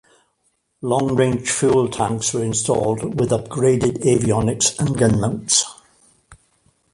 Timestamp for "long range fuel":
0.81-1.87